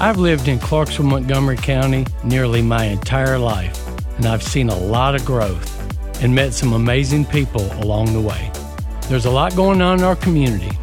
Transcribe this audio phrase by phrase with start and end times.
[0.00, 3.80] I've lived in Clarksville, Montgomery County nearly my entire life,
[4.16, 5.70] and I've seen a lot of growth
[6.22, 8.50] and met some amazing people along the way.
[9.08, 10.76] There's a lot going on in our community,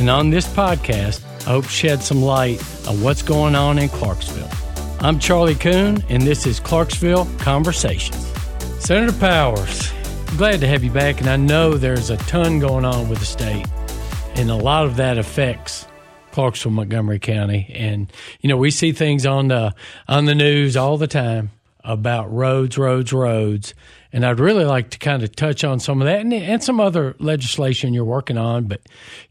[0.00, 3.90] and on this podcast, I hope to shed some light on what's going on in
[3.90, 4.50] Clarksville.
[5.00, 8.32] I'm Charlie Coon, and this is Clarksville Conversations.
[8.78, 9.92] Senator Powers,
[10.38, 13.26] glad to have you back, and I know there's a ton going on with the
[13.26, 13.66] state,
[14.36, 15.84] and a lot of that affects
[16.32, 19.74] Clarksville, Montgomery County, and you know we see things on the
[20.06, 21.50] on the news all the time
[21.84, 23.74] about roads, roads, roads,
[24.12, 26.80] and I'd really like to kind of touch on some of that and, and some
[26.80, 28.64] other legislation you're working on.
[28.64, 28.82] But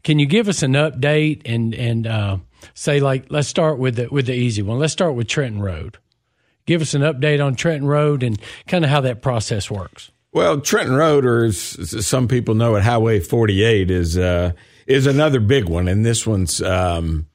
[0.02, 2.38] can you give us an update and and uh,
[2.74, 4.78] say like let's start with the with the easy one.
[4.78, 5.98] Let's start with Trenton Road.
[6.66, 10.10] Give us an update on Trenton Road and kind of how that process works.
[10.32, 14.52] Well, Trenton Road, or as some people know it, Highway 48, is uh,
[14.88, 17.26] is another big one, and this one's um,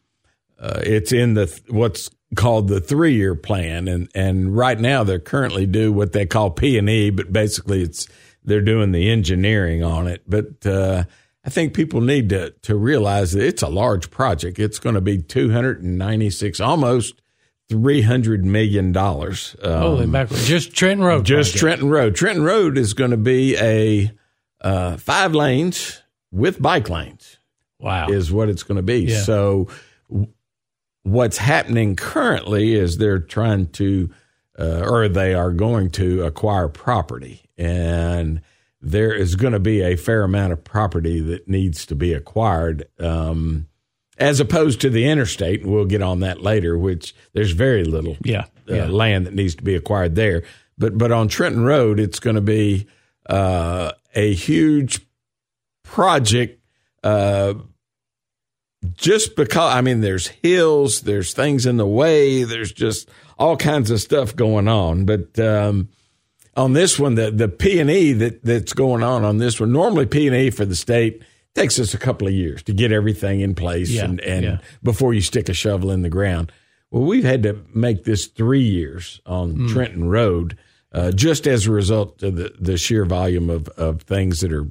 [0.60, 5.20] uh, it's in the what's called the three year plan, and and right now they're
[5.20, 8.08] currently do what they call P and E, but basically it's
[8.44, 10.24] they're doing the engineering on it.
[10.28, 11.04] But uh,
[11.46, 14.58] I think people need to to realize that it's a large project.
[14.58, 17.22] It's going to be two hundred and ninety six, almost
[17.70, 19.56] three hundred million dollars.
[19.62, 20.40] Um, Holy mackerel!
[20.40, 21.26] Just Trenton Road.
[21.26, 21.60] Just project.
[21.60, 22.16] Trenton Road.
[22.16, 24.12] Trenton Road is going to be a
[24.60, 27.38] uh, five lanes with bike lanes.
[27.84, 28.08] Wow.
[28.08, 29.02] Is what it's going to be.
[29.02, 29.22] Yeah.
[29.22, 29.68] So
[31.04, 34.10] what's happening currently is they're trying to,
[34.58, 37.42] uh, or they are going to acquire property.
[37.58, 38.42] And
[38.82, 42.86] there is going to be a fair amount of property that needs to be acquired.
[43.00, 43.68] Um,
[44.18, 48.16] as opposed to the interstate, and we'll get on that later, which there's very little
[48.24, 48.86] yeah, uh, yeah.
[48.86, 50.44] land that needs to be acquired there.
[50.78, 52.88] But but on Trenton Road, it's going to be
[53.28, 55.02] uh, a huge
[55.84, 56.62] project
[57.04, 57.56] uh,
[58.96, 63.92] just because I mean there's hills, there's things in the way, there's just all kinds
[63.92, 65.06] of stuff going on.
[65.06, 65.90] But um,
[66.56, 69.72] on this one, the the P and E that that's going on on this one,
[69.72, 71.24] normally P and E for the state
[71.56, 74.58] takes us a couple of years to get everything in place yeah, and, and yeah.
[74.82, 76.52] before you stick a shovel in the ground.
[76.90, 79.70] Well, we've had to make this three years on mm.
[79.70, 80.58] Trenton Road,
[80.92, 84.68] uh, just as a result of the, the sheer volume of, of things that are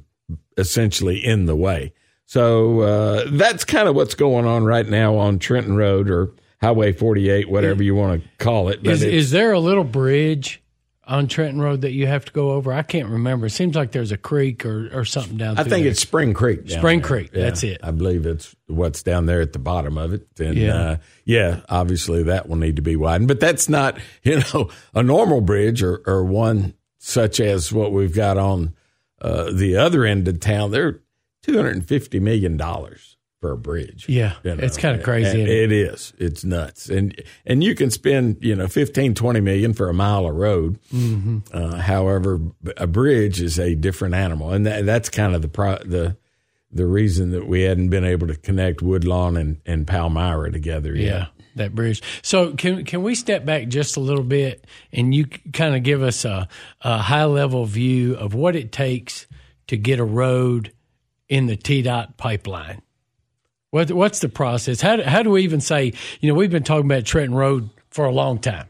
[0.57, 1.93] essentially in the way.
[2.25, 6.93] So uh, that's kind of what's going on right now on Trenton Road or Highway
[6.93, 8.87] 48, whatever you want to call it.
[8.87, 10.63] Is, is there a little bridge
[11.05, 12.71] on Trenton Road that you have to go over?
[12.71, 13.47] I can't remember.
[13.47, 15.55] It seems like there's a creek or, or something down.
[15.55, 15.65] There.
[15.65, 15.91] I think there.
[15.91, 16.69] it's Spring Creek.
[16.69, 17.07] Spring there.
[17.07, 17.29] Creek.
[17.33, 17.81] Yeah, that's it.
[17.83, 20.25] I believe it's what's down there at the bottom of it.
[20.39, 24.41] And yeah, uh, yeah obviously that will need to be widened, but that's not you
[24.53, 28.73] know a normal bridge or, or one such as what we've got on
[29.21, 30.71] uh, the other end of town.
[30.71, 31.01] They're
[31.43, 34.07] two hundred and fifty million dollars for a bridge.
[34.07, 34.63] Yeah, you know?
[34.63, 35.41] it's kind of crazy.
[35.41, 35.49] It?
[35.49, 36.13] it is.
[36.17, 37.13] It's nuts, and
[37.45, 40.79] and you can spend you know 15, 20 million for a mile of road.
[40.93, 41.39] Mm-hmm.
[41.51, 42.39] Uh, however,
[42.77, 46.15] a bridge is a different animal, and that, that's kind of the pro, the
[46.71, 51.05] the reason that we hadn't been able to connect Woodlawn and, and Palmyra together yet.
[51.05, 51.25] Yeah,
[51.57, 52.01] that bridge.
[52.21, 56.01] So can can we step back just a little bit and you kind of give
[56.01, 56.47] us a,
[56.79, 59.27] a high level view of what it takes
[59.67, 60.71] to get a road
[61.29, 62.81] in the TDOT pipeline?
[63.71, 64.81] What, what's the process?
[64.81, 67.69] How do, how do we even say, you know, we've been talking about Trenton Road
[67.89, 68.67] for a long time.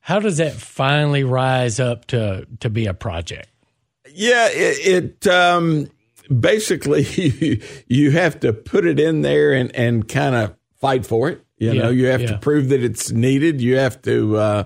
[0.00, 3.48] How does that finally rise up to, to be a project?
[4.12, 5.88] Yeah, it, it um,
[6.40, 11.28] basically you, you have to put it in there and, and kind of fight for
[11.28, 11.44] it.
[11.58, 12.32] You know, you have yeah.
[12.32, 13.60] to prove that it's needed.
[13.60, 14.64] You have to, uh,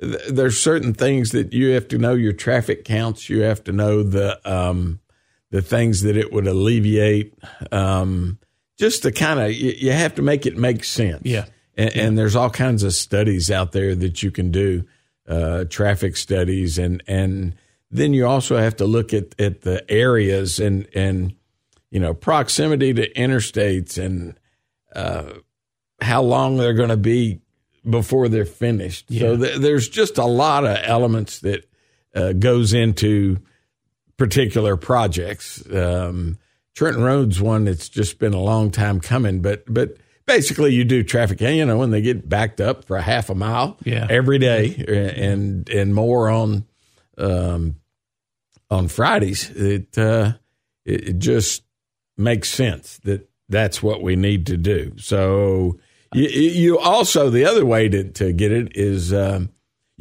[0.00, 3.30] th- there's certain things that you have to know your traffic counts.
[3.30, 4.98] You have to know the, um,
[5.52, 7.34] the things that it would alleviate.
[7.70, 8.38] Um,
[8.78, 11.20] just to kind of, you, you, have to make it make sense.
[11.24, 11.44] Yeah.
[11.76, 12.02] And, yeah.
[12.02, 14.84] and there's all kinds of studies out there that you can do,
[15.28, 17.54] uh, traffic studies, and and
[17.90, 21.34] then you also have to look at at the areas and and
[21.90, 24.38] you know proximity to interstates and
[24.94, 25.34] uh,
[26.00, 27.40] how long they're going to be
[27.88, 29.10] before they're finished.
[29.10, 29.20] Yeah.
[29.20, 31.66] So th- there's just a lot of elements that
[32.14, 33.38] uh, goes into
[34.16, 35.62] particular projects.
[35.72, 36.38] Um,
[36.74, 41.02] Trenton Road's one that's just been a long time coming, but but basically you do
[41.02, 41.40] traffic.
[41.40, 44.06] You know, when they get backed up for a half a mile yeah.
[44.08, 44.84] every day,
[45.16, 46.66] and and more on
[47.18, 47.76] um,
[48.70, 50.32] on Fridays, it, uh,
[50.84, 51.62] it it just
[52.16, 54.94] makes sense that that's what we need to do.
[54.98, 55.78] So
[56.14, 59.12] you, you also the other way to to get it is.
[59.12, 59.50] Um,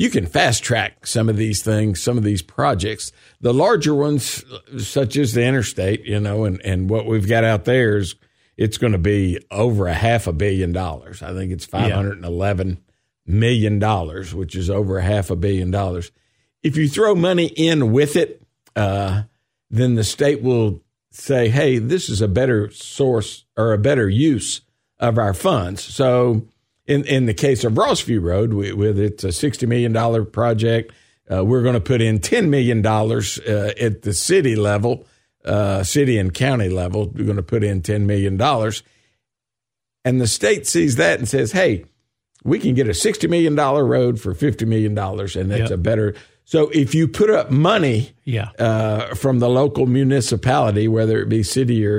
[0.01, 3.12] you can fast track some of these things, some of these projects.
[3.39, 4.44] The larger ones,
[4.80, 8.15] such as the interstate, you know, and, and what we've got out there is
[8.57, 11.21] it's going to be over a half a billion dollars.
[11.21, 12.80] I think it's five hundred and eleven
[13.27, 16.12] million dollars, which is over a half a billion dollars.
[16.63, 18.42] If you throw money in with it,
[18.75, 19.24] uh,
[19.69, 20.81] then the state will
[21.12, 24.62] say, "Hey, this is a better source or a better use
[24.97, 26.47] of our funds." So,
[26.88, 30.92] in in the case of Rossview Road, we, with it's a sixty million dollar project,
[31.31, 35.06] uh, we're going to put in ten million dollars uh, at the city level,
[35.45, 37.07] uh, city and county level.
[37.10, 38.83] We're going to put in ten million dollars,
[40.04, 41.86] and the state sees that and says, "Hey."
[42.44, 45.72] We can get a $60 million road for $50 million, and that's Yep.
[45.72, 46.16] a better.
[46.44, 48.50] So if you put up money Yeah.
[48.57, 51.98] uh, from the local municipality, whether it be city or,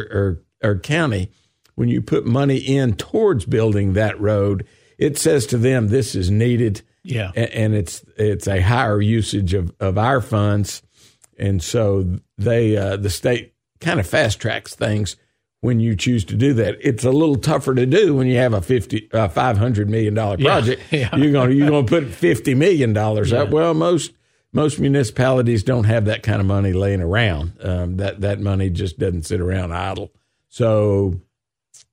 [0.62, 1.30] or, or county,
[1.74, 4.66] when you put money in towards building that road,
[4.98, 6.82] it says to them, this is needed.
[7.02, 7.32] Yeah.
[7.34, 10.82] And it's it's a higher usage of, of our funds,
[11.36, 15.16] and so they uh, the state kind of fast tracks things
[15.60, 16.76] when you choose to do that.
[16.80, 20.14] It's a little tougher to do when you have a fifty uh, five hundred million
[20.14, 20.82] dollar project.
[20.92, 21.14] yeah.
[21.16, 23.50] You're going to you're to put fifty million dollars up.
[23.50, 24.12] Well, most
[24.52, 27.54] most municipalities don't have that kind of money laying around.
[27.60, 30.12] Um, that that money just doesn't sit around idle.
[30.48, 31.20] So,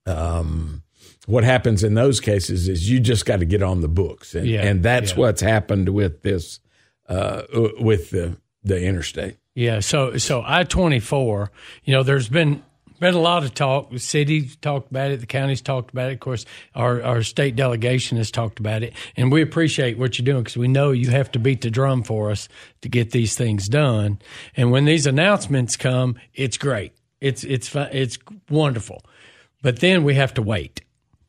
[0.10, 0.84] um,
[1.26, 4.48] what happens in those cases is you just got to get on the books, and,
[4.48, 5.18] Yeah, and that's yeah.
[5.18, 6.60] what's happened with this
[7.08, 7.44] uh,
[7.80, 9.38] with the the interstate.
[9.56, 11.52] Yeah, so so I twenty four.
[11.84, 12.64] You know, there's been
[13.00, 13.92] been a lot of talk.
[13.92, 15.20] The city's talked about it.
[15.22, 16.14] The county's talked about it.
[16.16, 16.46] Of course,
[16.76, 20.58] our our state delegation has talked about it, and we appreciate what you're doing because
[20.58, 22.50] we know you have to beat the drum for us
[22.82, 24.20] to get these things done.
[24.56, 26.94] And when these announcements come, it's great.
[27.22, 28.18] It's it's it's
[28.50, 29.04] wonderful,
[29.62, 30.82] but then we have to wait.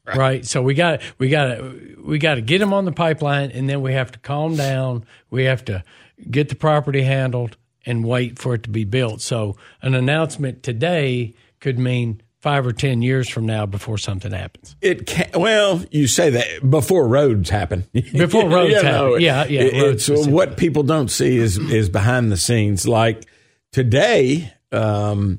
[0.06, 0.44] Right.
[0.44, 3.68] So we got we got to we got to get them on the pipeline, and
[3.68, 5.04] then we have to calm down.
[5.30, 5.84] We have to
[6.28, 7.56] get the property handled
[7.86, 9.20] and wait for it to be built.
[9.20, 14.74] So an announcement today could mean five or ten years from now before something happens.
[14.80, 17.84] It can well, you say that before roads happen.
[17.92, 19.20] Before roads happen.
[19.20, 22.88] Yeah, yeah, It- it's what people don't see is is behind the scenes.
[22.88, 23.26] Like
[23.70, 25.38] today, um,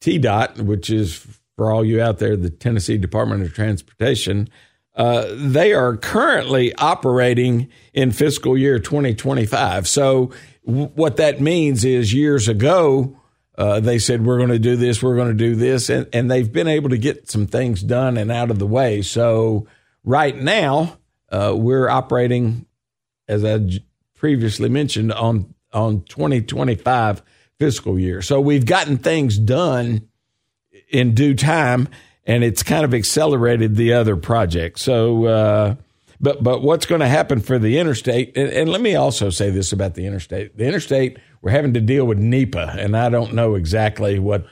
[0.00, 1.24] TDOT, which is
[1.60, 4.48] for all you out there, the Tennessee Department of Transportation,
[4.96, 9.86] uh, they are currently operating in fiscal year 2025.
[9.86, 10.30] So
[10.64, 13.14] w- what that means is years ago.
[13.58, 16.30] Uh, they said we're going to do this, we're going to do this, and, and
[16.30, 19.02] they've been able to get some things done and out of the way.
[19.02, 19.66] So
[20.02, 20.96] right now,
[21.28, 22.64] uh, we're operating,
[23.28, 23.84] as I j-
[24.14, 27.22] previously mentioned, on on 2025
[27.58, 28.22] fiscal year.
[28.22, 30.08] So we've gotten things done
[30.90, 31.88] in due time,
[32.26, 34.82] and it's kind of accelerated the other projects.
[34.82, 35.74] So, uh,
[36.20, 38.36] but but what's going to happen for the interstate?
[38.36, 41.80] And, and let me also say this about the interstate: the interstate we're having to
[41.80, 44.44] deal with NEPA, and I don't know exactly what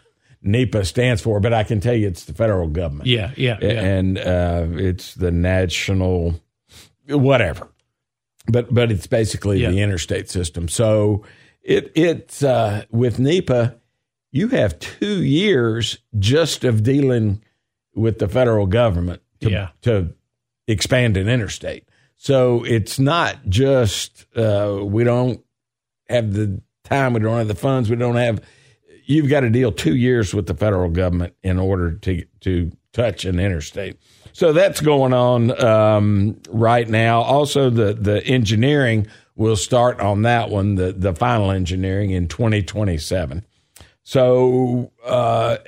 [0.43, 3.06] NEPA stands for, but I can tell you it's the federal government.
[3.08, 3.69] Yeah, yeah, yeah.
[3.69, 6.40] and uh, it's the national
[7.08, 7.67] whatever
[8.50, 9.70] but but it's basically Yeah.
[9.70, 11.25] the interstate system so
[11.62, 13.76] it it's uh, with NEPA
[14.31, 17.43] you have two years just of dealing
[17.95, 19.69] with the federal government to, Yeah.
[19.83, 20.15] to
[20.67, 25.41] expand an interstate so it's not just uh, we don't
[26.09, 28.41] have the time we don't have the funds we don't have
[29.05, 33.25] you've got to deal two years with the federal government in order to to touch
[33.25, 33.97] an interstate.
[34.33, 37.23] So that's going on um, right now.
[37.23, 43.45] Also, the the engineering will start on that one, the the final engineering in 2027.
[44.09, 45.59] So, uh,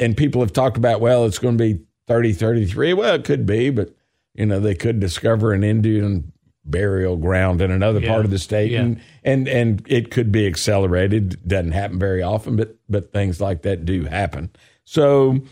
[0.00, 2.92] and people have talked about, well, it's going to be 30, 33.
[2.92, 3.94] Well, it could be, but
[4.34, 6.32] you know, they could discover an Indian
[6.64, 8.08] burial ground in another Yeah.
[8.08, 8.80] part of the state, Yeah.
[8.80, 11.38] and and and it could be accelerated.
[11.46, 14.50] Doesn't happen very often, but but things like that do happen.
[14.84, 15.42] So,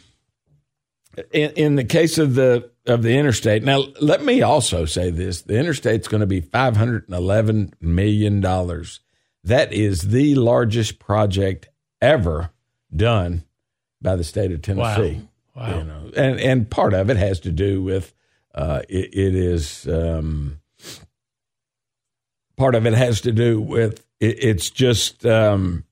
[1.33, 5.43] in, in the case of the of the interstate, now let me also say this:
[5.43, 8.99] the interstate's going to be five hundred and eleven million dollars.
[9.45, 11.69] That is the largest project
[12.03, 12.51] ever
[12.95, 13.45] done
[14.03, 15.23] by the state of Tennessee.
[15.57, 15.79] Wow.
[15.79, 18.13] You know, and and part of it has to do with
[18.55, 20.61] uh, it, it is um,
[22.57, 25.85] part of it has to do with it, it's just um,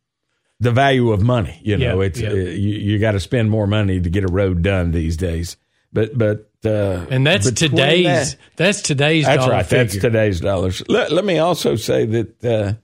[0.61, 1.61] the value of money.
[1.63, 2.31] You know, Yeah, it's yeah.
[2.31, 5.57] uh, you, you got to spend more money to get a road done these days.
[5.93, 9.69] But but uh, and that's today's that- that's today's that's dollar right.
[9.69, 10.83] That's today's dollars.
[10.89, 12.75] Let, let me also say that uh,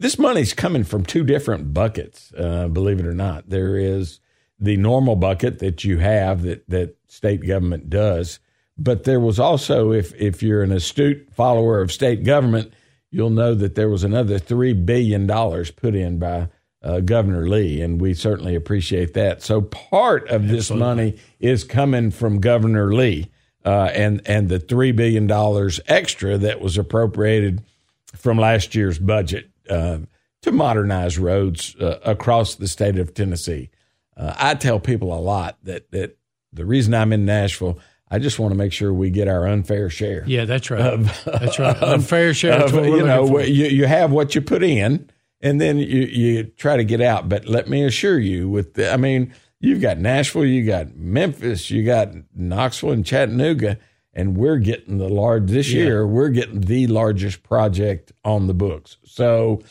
[0.00, 2.32] this money's coming from two different buckets.
[2.36, 4.18] Uh, believe it or not, there is
[4.58, 8.40] the normal bucket that you have that that state government does,
[8.78, 12.72] but there was also, if if you're an astute follower of state government,
[13.10, 16.48] you'll know that there was another three billion dollars put in by
[16.82, 19.42] uh, Governor Lee, and we certainly appreciate that.
[19.42, 23.30] So part of this money is coming from Governor Lee,
[23.66, 27.62] uh, and and the three billion dollars extra that was appropriated
[28.16, 29.98] from last year's budget uh,
[30.42, 33.70] to modernize roads uh, across the state of Tennessee.
[34.16, 36.18] Uh, I tell people a lot that that
[36.52, 37.78] the reason I'm in Nashville.
[38.12, 40.24] I just want to make sure we get our unfair share.
[40.26, 41.00] Yeah, that's right.
[41.24, 41.76] that's right.
[41.82, 42.60] Unfair share.
[42.62, 45.08] What you know, you, you have what you put in,
[45.40, 47.28] and then you, you try to get out.
[47.28, 51.70] But let me assure you, with the, I mean, you've got Nashville, you got Memphis,
[51.70, 53.78] you got Knoxville and Chattanooga,
[54.14, 55.82] and we're getting the large this Yeah.
[55.84, 56.06] year.
[56.06, 58.96] We're getting the largest project on the books.
[59.04, 59.62] So.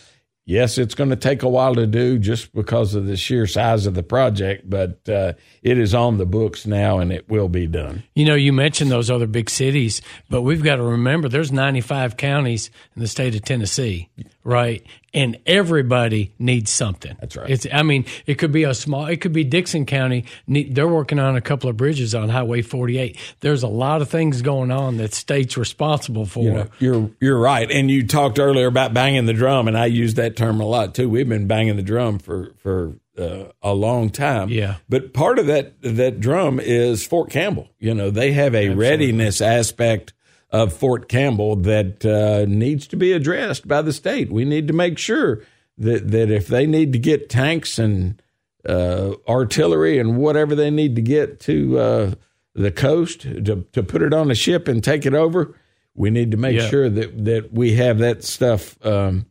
[0.46, 3.86] Yes, it's going to take a while to do just because of the sheer size
[3.86, 7.68] of the project, but uh, it is on the books now and it will be
[7.68, 8.02] done.
[8.16, 12.18] You know, you mentioned those other big cities, but we've got to remember there's 95
[12.18, 14.10] counties in the state of Tennessee,
[14.44, 14.84] right?
[15.14, 17.16] And everybody needs something.
[17.20, 17.50] That's right.
[17.50, 20.26] It's, I mean, it could be a small, it could be Dickson County.
[20.48, 23.18] They're working on a couple of bridges on Highway 48.
[23.40, 26.44] There's a lot of things going on that state's responsible for.
[26.44, 29.86] You know, you're you're right, and you talked earlier about banging the drum, and I
[29.88, 31.10] use that term a lot too.
[31.10, 34.50] We've been banging the drum for for uh, a long time.
[34.50, 34.76] Yeah.
[34.88, 37.68] but part of that that drum is Fort Campbell.
[37.80, 40.14] You know, they have a readiness aspect
[40.52, 44.32] of Fort Campbell that uh, needs to be addressed by the state.
[44.32, 45.44] We need to make sure
[45.78, 48.22] that that if they need to get tanks and
[48.68, 52.12] uh, artillery and whatever they need to get to uh,
[52.56, 55.56] the coast to to put it on a ship and take it over,
[55.96, 56.68] we need to make Yeah.
[56.70, 59.28] sure that that we have that stuff um,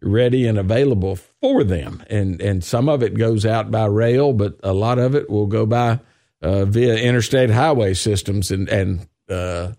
[0.00, 2.02] ready and available for them.
[2.10, 5.46] And and some of it goes out by rail, but a lot of it will
[5.46, 6.00] go by
[6.40, 9.72] uh, via interstate highway systems and and uh,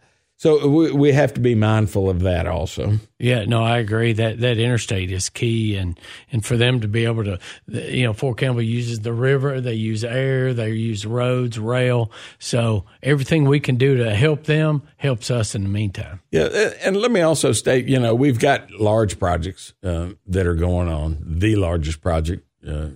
[0.43, 2.99] so we, we have to be mindful of that also.
[3.17, 5.97] Yeah, no, I agree that that interstate is key, and
[6.33, 9.75] and for them to be able to, you know, Fort Campbell uses the river, they
[9.75, 15.31] use air, they use roads, rail, so everything we can do to help them helps
[15.31, 16.19] us in the meantime.
[16.29, 20.55] Yeah, and let me also state, you know, we've got large projects uh, that are
[20.55, 22.87] going on, the largest project, uh,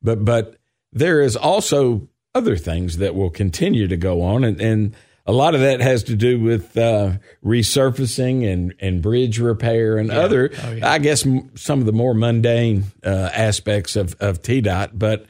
[0.00, 0.58] but but
[0.92, 2.06] there is also
[2.36, 4.94] other things that will continue to go on, and, and
[5.28, 7.12] a lot of that has to do with uh,
[7.44, 10.90] resurfacing and and bridge repair and other, Oh, yeah.
[10.90, 15.26] I guess, m- some of the more mundane uh, aspects of of TDOT, but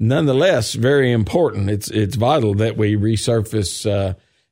[0.00, 1.70] nonetheless, very important.
[1.70, 3.86] It's it's vital that we resurface.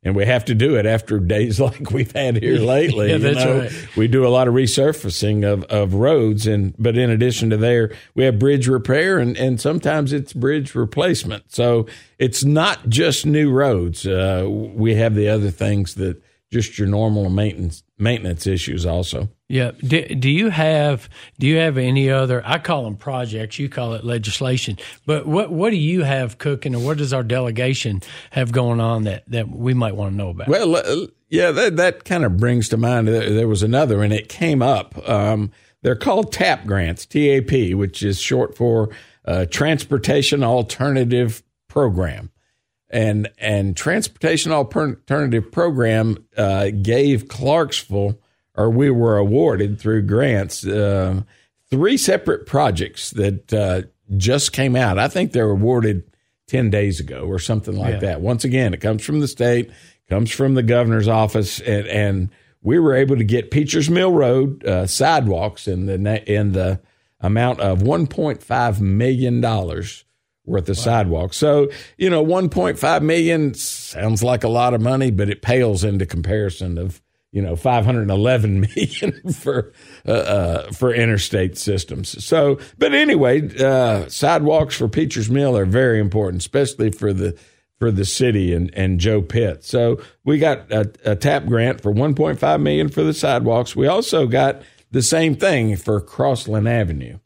[0.02, 3.08] And we have to do it after days like we've had here lately.
[3.08, 3.60] Yeah, you that's know.
[3.60, 3.96] right.
[3.96, 7.94] We do a lot of resurfacing of, of roads, and but in addition to there,
[8.14, 11.52] we have bridge repair, and, and sometimes it's bridge replacement.
[11.52, 11.86] So
[12.18, 14.06] it's not just new roads.
[14.06, 19.28] Uh, we have the other things that just your normal maintenance maintenance issues also.
[19.48, 19.72] Yeah.
[19.78, 22.42] Do, do you have do you have any other?
[22.44, 23.58] I call them projects.
[23.58, 24.78] You call it legislation.
[25.06, 29.04] But what what do you have cooking, or what does our delegation have going on
[29.04, 30.48] that that we might want to know about?
[30.48, 34.12] Well, uh, yeah, that that kind of brings to mind there, there was another, and
[34.12, 34.96] it came up.
[35.08, 35.52] Um,
[35.82, 38.90] they're called TAP grants, TAP, which is short for
[39.24, 42.30] uh, Transportation Alternative Program,
[42.90, 48.18] and and Transportation Alternative Program uh, gave Clarksville,
[48.56, 51.22] or we were awarded through grants, uh,
[51.70, 53.82] three separate projects that uh,
[54.16, 54.98] just came out.
[54.98, 56.02] I think they were awarded
[56.48, 58.00] 10 days ago or something like Yeah.
[58.00, 58.20] that.
[58.20, 59.70] Once again, it comes from the state,
[60.08, 62.28] comes from the governor's office, and, and
[62.60, 65.94] we were able to get Peachers Mill Road uh, sidewalks in the
[66.30, 66.80] in the
[67.20, 70.04] amount of 1.5 million dollars
[70.46, 75.28] worth of sidewalk, So, you know, 1.5 million sounds like a lot of money, but
[75.28, 77.00] it pales into comparison of
[77.32, 79.72] you know 511 million for
[80.06, 82.24] uh, uh, for interstate systems.
[82.24, 87.38] So, but anyway, uh, sidewalks for Peachers Mill are very important, especially for the
[87.78, 89.64] for the city and, and Joe Pitt.
[89.64, 93.74] So we got a, a TAP grant for 1.5 million for the sidewalks.
[93.74, 97.18] We also got the same thing for Crossland Avenue.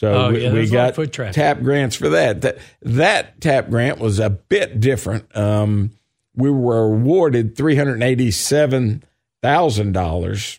[0.00, 1.34] So Oh, we, yeah, we there's a lot of got.
[1.34, 2.40] TAP grants for that.
[2.40, 5.36] That that TAP grant was a bit different.
[5.36, 5.90] Um,
[6.34, 9.04] we were awarded three hundred eighty-seven
[9.42, 10.58] thousand dollars,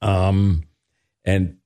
[0.00, 0.62] um,
[1.24, 1.56] and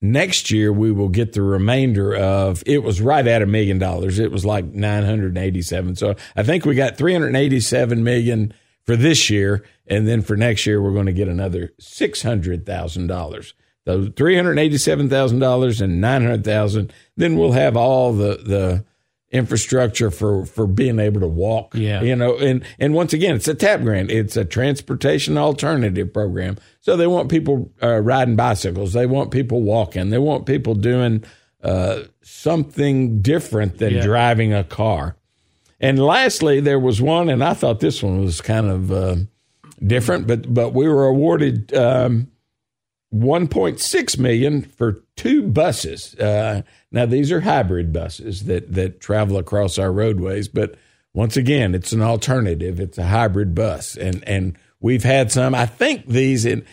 [0.00, 2.62] next year we will get the remainder of.
[2.66, 4.20] It was right at a million dollars.
[4.20, 5.96] It was like nine hundred eighty-seven.
[5.96, 10.36] So I think we got three hundred eighty-seven million for this year, and then for
[10.36, 13.54] next year we're going to get another six hundred thousand dollars.
[13.86, 16.92] Those three hundred eighty-seven thousand dollars and nine hundred thousand.
[17.16, 18.84] Then we'll have all the the
[19.30, 21.74] infrastructure for for being able to walk.
[21.74, 22.02] Yeah.
[22.02, 24.10] you know, and and once again, it's a TAP grant.
[24.10, 26.58] It's a transportation alternative program.
[26.80, 28.92] So they want people uh, riding bicycles.
[28.92, 30.10] They want people walking.
[30.10, 31.24] They want people doing
[31.62, 34.02] uh, something different than Yeah.
[34.02, 35.16] driving a car.
[35.80, 39.16] And lastly, there was one, and I thought this one was kind of uh,
[39.84, 42.28] different, but but we were awarded um,
[43.20, 46.14] 1.6 million for two buses.
[46.16, 50.76] Uh, now these are hybrid buses that that travel across our roadways, but
[51.14, 52.78] once again, it's an alternative.
[52.78, 55.54] It's a hybrid bus, and and we've had some.
[55.54, 56.64] I think these, and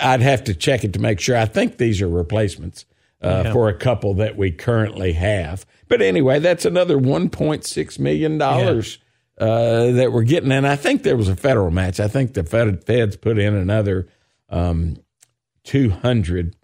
[0.00, 1.36] I'd have to check it to make sure.
[1.36, 2.84] I think these are replacements
[3.22, 3.52] uh, Yeah.
[3.52, 5.66] for a couple that we currently have.
[5.88, 8.98] But anyway, that's another 1.6 million dollars.
[9.38, 11.98] Uh, that we're getting, and I think there was a federal match.
[11.98, 14.06] I think the fed, feds put in another
[14.50, 14.98] um,
[15.70, 16.56] two hundred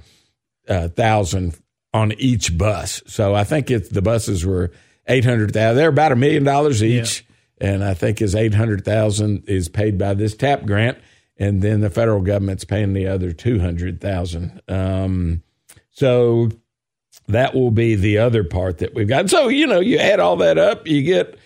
[0.69, 1.57] uh, thousand
[1.95, 3.03] on each bus.
[3.07, 4.73] So I think if the buses were
[5.07, 5.77] eight hundred thousand.
[5.77, 7.25] They're about a million dollars each,
[7.59, 10.99] and I think is eight hundred thousand is paid by this TAP grant,
[11.37, 14.61] and then the federal government's paying the other two hundred thousand.
[14.69, 15.43] Um,
[15.91, 16.51] so
[17.29, 19.31] that will be the other part that we've got.
[19.31, 21.39] So you know, you add all that up, you get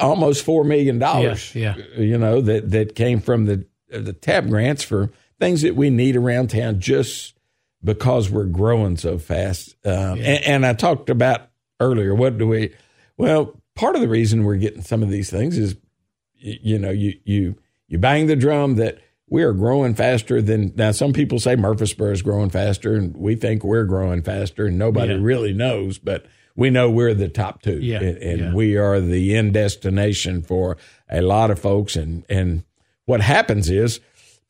[0.00, 1.54] almost four million dollars.
[1.54, 5.10] Yeah, You know that that came from the the TAP grants for
[5.42, 7.34] things that we need around town just
[7.82, 9.74] because we're growing so fast.
[9.84, 11.48] Um, and, and I talked about
[11.80, 12.14] earlier.
[12.14, 12.72] What do we?
[13.16, 15.76] Well, part of the reason we're getting some of these things is,
[16.34, 17.56] you know, you you
[17.88, 20.92] you bang the drum that we are growing faster than now.
[20.92, 25.12] Some people say Murfreesboro is growing faster, and we think we're growing faster, and nobody
[25.14, 25.20] Yeah.
[25.20, 26.26] really knows, but.
[26.54, 28.52] We know we're the top two, Yeah, and, and yeah.
[28.52, 30.76] we are the end destination for
[31.10, 31.96] a lot of folks.
[31.96, 32.64] And and
[33.06, 34.00] what happens is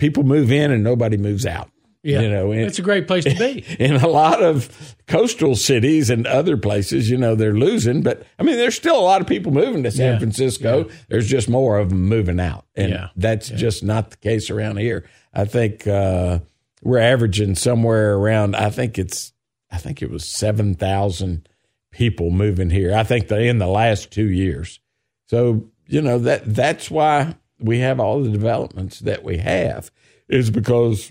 [0.02, 1.71] people move in and nobody moves out.
[2.02, 2.23] Yeah.
[2.23, 3.64] You know, and, it's a great place to be.
[3.78, 8.02] in a lot of coastal cities and other places, you know, they're losing.
[8.02, 10.18] But I mean, there's still a lot of people moving to San Yeah.
[10.18, 10.88] Francisco.
[11.09, 12.66] There's just more of them moving out.
[12.75, 13.09] And Yeah.
[13.14, 15.04] that's just not the case around here.
[15.32, 16.40] I think uh,
[16.82, 19.32] we're averaging somewhere around, I think it's,
[19.71, 21.49] I think it was 7,000
[21.92, 22.92] people moving here.
[22.97, 24.80] I think they in the last two years.
[25.26, 29.90] So, you know, that that's why we have all the developments that we have
[30.28, 31.11] is because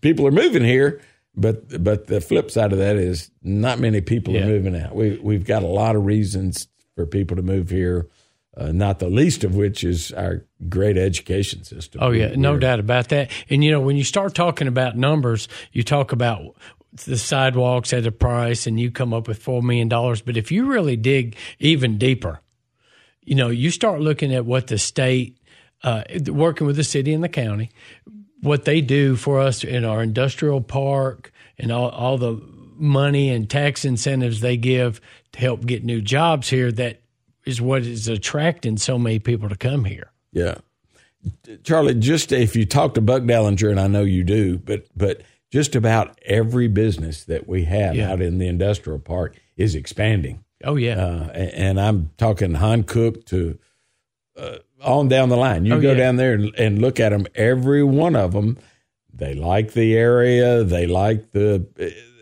[0.00, 1.00] people are moving here,
[1.34, 4.42] but but the flip side of that is not many people Yeah.
[4.42, 4.94] are moving out.
[4.94, 8.08] We we've got a lot of reasons for people to move here.
[8.56, 12.00] Uh, not the least of which is our great education system.
[12.02, 13.30] Oh yeah, no We're- doubt about that.
[13.48, 16.56] And you know, when you start talking about numbers, you talk about
[17.06, 20.20] the sidewalks at a price, and you come up with four million dollars.
[20.20, 22.40] But if you really dig even deeper,
[23.24, 25.38] you know, you start looking at what the state,
[25.82, 27.70] uh, working with the city and the county,
[28.42, 32.40] what they do for us in our industrial park and all, all the
[32.76, 35.00] money and tax incentives they give
[35.32, 36.72] to help get new jobs here.
[36.72, 37.00] That
[37.44, 40.10] is what is attracting so many people to come here.
[40.32, 40.56] Yeah.
[41.64, 45.20] Charlie, just if you talk to Buck Dellinger, and I know you do, but but
[45.50, 48.10] just about every business that we have Yeah.
[48.12, 50.42] out in the industrial park is expanding.
[50.64, 53.58] Oh yeah, Uh, a- and I'm talking Hankook to
[54.38, 55.64] uh, on down the line.
[55.64, 55.98] You Oh, go yeah.
[55.98, 57.26] down there and, and look at them.
[57.34, 58.58] Every one of them,
[59.12, 60.64] they like the area.
[60.64, 61.66] They like the.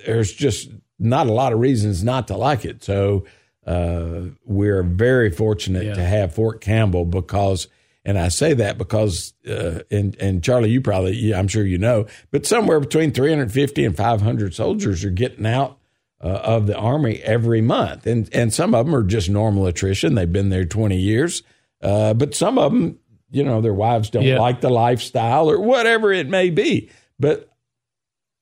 [0.07, 2.83] There's just not a lot of reasons not to like it.
[2.83, 3.25] So
[3.67, 5.95] uh, we're very fortunate Yeah.
[5.95, 7.69] to have Fort Campbell because.
[8.05, 11.77] And I say that because, uh, and and Charlie, you probably, yeah, I'm sure you
[11.77, 15.77] know, but somewhere between 350 and 500 soldiers are getting out
[16.23, 20.15] uh, of the army every month, and and some of them are just normal attrition.
[20.15, 21.43] They've been there twenty years,
[21.83, 22.99] uh, but some of them,
[23.31, 24.39] you know, their wives don't Yeah.
[24.41, 26.91] like the lifestyle or whatever it may be.
[27.21, 27.49] But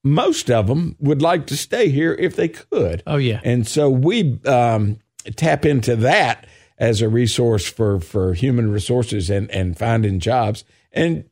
[0.05, 3.03] most of them would like to stay here if they could.
[3.07, 3.41] oh yeah.
[3.45, 4.99] And so we um,
[5.35, 6.47] tap into that
[6.79, 10.63] as a resource for, for human resources and, and finding jobs.
[10.93, 11.25] And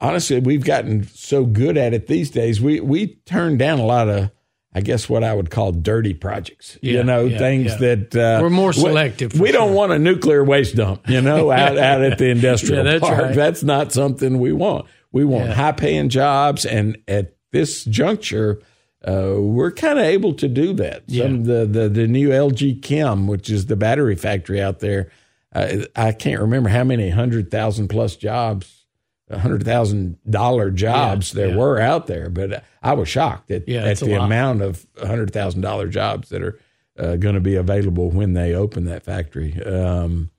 [0.00, 2.60] honestly, we've gotten so good at it these days.
[2.60, 4.30] We we turn down a lot of,
[4.74, 6.78] I guess, what I would call dirty projects.
[6.82, 7.94] Yeah, you know, yeah, things yeah.
[7.94, 11.08] that uh, We're more selective, for We, don't want a nuclear waste dump.
[11.08, 13.20] You know, out out at the industrial Yeah, that's park.
[13.20, 13.34] right.
[13.34, 14.86] That's not something we want.
[15.12, 18.60] We want high paying jobs, and at this juncture.
[19.06, 21.02] Uh, we're kind of able to do that.
[21.10, 25.10] Some the, the the new LG Chem, which is the battery factory out there,
[25.54, 28.83] I can't remember how many hundred thousand plus jobs,
[29.30, 31.56] hundred thousand dollar jobs Yeah, there yeah.
[31.56, 32.28] were out there.
[32.30, 36.42] But I was shocked at, Yeah, at the amount of hundred thousand dollar jobs that
[36.42, 36.58] are
[36.98, 39.60] uh, going to be available when they open that factory.
[39.64, 40.30] Um,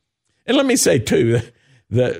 [0.45, 1.39] and let me say too,
[1.89, 2.15] that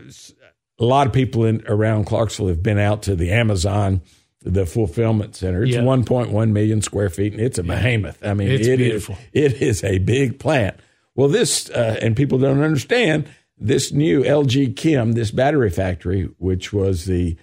[0.79, 4.01] a lot of people in around Clarksville have been out to the Amazon,
[4.41, 5.63] the fulfillment center.
[5.63, 5.81] It's Yeah.
[5.81, 8.17] 1.1 million square feet, and it's a behemoth.
[8.25, 9.17] I mean, It's it is- beautiful.
[9.31, 10.75] it is a big plant.
[11.15, 16.73] Well, this uh, and people don't understand this new LG Chem, this battery factory, which
[16.73, 17.37] was the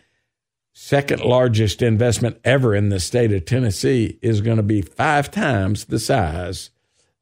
[0.73, 5.87] second largest investment ever in the state of Tennessee, is going to be five times
[5.87, 6.71] the size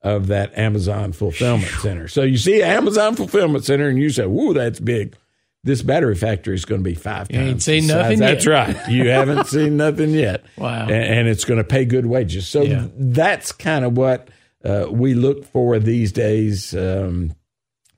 [0.03, 2.09] of that Amazon fulfillment center.
[2.09, 5.17] So you see Amazon fulfillment center, and you say, "Whoa, that's big."
[5.63, 7.51] This battery factory is going to be five You times.
[7.51, 8.75] ain't seen nothing That's right.
[8.89, 10.43] You haven't seen nothing yet.
[10.57, 10.85] Wow.
[10.85, 12.49] And, and it's going to pay good wages.
[12.49, 12.87] So Yeah.
[12.97, 14.29] that's kind of what
[14.65, 16.75] uh, we look for these days.
[16.75, 17.35] Um,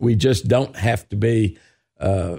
[0.03, 1.57] we just don't have to be
[2.01, 2.39] uh,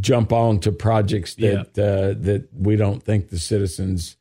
[0.00, 4.16] jump on to projects that uh, that we don't think the citizens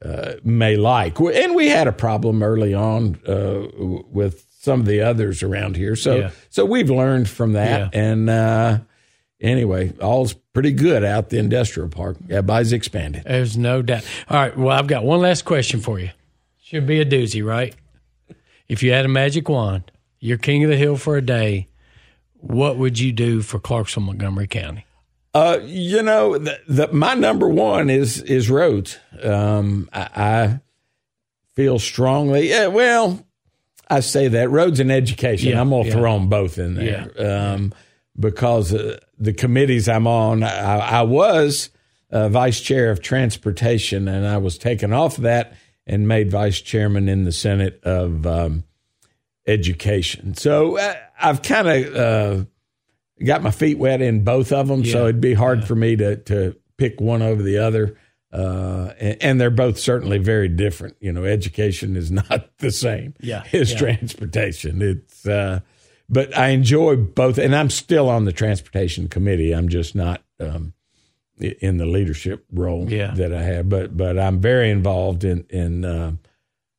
[0.00, 1.18] uh, may like.
[1.18, 3.66] And we had a problem early on uh,
[4.10, 5.96] with some of the others around here.
[5.96, 6.30] So Yeah.
[6.50, 7.94] so we've learned from that.
[7.94, 8.78] And uh,
[9.40, 12.16] anyway, all's pretty good out the industrial park.
[12.30, 13.24] Everybody's expanded.
[13.24, 14.04] There's no doubt.
[14.28, 14.56] All right.
[14.56, 16.10] Well, I've got one last question for you.
[16.62, 17.74] Should be a doozy, right?
[18.68, 21.66] If you had a magic wand, you're king of the hill for a day.
[22.40, 24.84] What would you do for Clarksville, Montgomery County?
[25.34, 28.98] Uh, you know, the, the, my number one is is roads.
[29.22, 30.60] Um, I, I
[31.54, 32.48] feel strongly.
[32.48, 33.24] Yeah, well,
[33.90, 35.50] I say that roads and education.
[35.50, 35.92] Yeah, I'm gonna yeah.
[35.92, 37.74] throw them both in there um,
[38.18, 40.42] because uh, the committees I'm on.
[40.42, 41.70] I, I was
[42.10, 45.54] uh, vice chair of transportation, and I was taken off that
[45.86, 48.64] and made vice chairman in the Senate of um,
[49.48, 50.34] education.
[50.34, 51.94] So uh, I've kind of.
[51.96, 52.44] Uh,
[53.24, 56.14] got my feet wet in both of them, so it'd be hard for me to
[56.16, 57.96] to pick one over the other.
[58.32, 60.96] Uh, and, and they're both certainly very different.
[61.00, 63.78] You know, education is not the same Yeah, as yeah.
[63.78, 64.80] transportation.
[64.82, 65.60] It's, uh,
[66.08, 69.52] but I enjoy both, and I'm still on the transportation committee.
[69.52, 70.72] I'm just not um,
[71.40, 73.14] in the leadership role Yeah.
[73.16, 76.12] that I have, but but I'm very involved in in uh,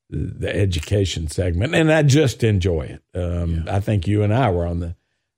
[0.10, 3.18] the education segment, and I just enjoy it.
[3.18, 4.96] Um, I think you and I were on the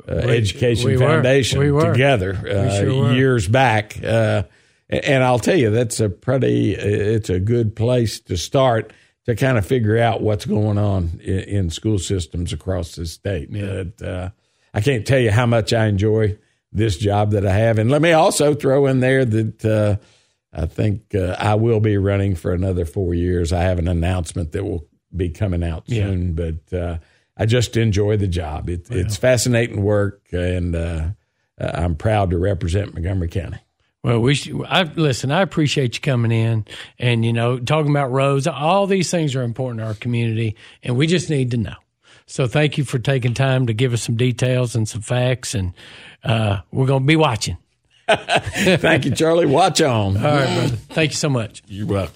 [0.07, 1.05] uh, We- Education we were.
[1.07, 1.91] Foundation We were.
[1.91, 3.13] together uh, sure were.
[3.13, 4.43] years back, uh,
[4.89, 6.73] and I'll tell you that's a pretty.
[6.73, 8.93] It's a good place to start
[9.25, 13.49] to kind of figure out what's going on in, in school systems across the state.
[13.51, 13.83] Yeah.
[13.97, 14.29] But, uh,
[14.73, 16.37] I can't tell you how much I enjoy
[16.71, 19.99] this job that I have, and let me also throw in there that.
[20.53, 23.53] I think uh, I will be running for another four years.
[23.53, 24.85] I have an announcement that will
[25.15, 26.05] be coming out Yeah.
[26.07, 26.97] soon, but uh,
[27.37, 28.69] I just enjoy the job.
[28.69, 31.09] It, It's fascinating work, and uh,
[31.59, 33.57] uh, I'm proud to represent Montgomery County.
[34.03, 35.31] Well, we should, I listen.
[35.31, 36.65] I appreciate you coming in
[36.97, 38.47] and you know talking about roads.
[38.47, 41.75] All these things are important to our community, and we just need to know.
[42.25, 45.73] So, thank you for taking time to give us some details and some facts, and
[46.23, 47.57] uh, we're going to be watching.
[48.77, 49.45] Thank you, Charlie.
[49.45, 50.17] Watch on.
[50.17, 50.75] All right, brother.
[50.89, 51.63] Thank you so much.
[51.67, 52.15] You're welcome.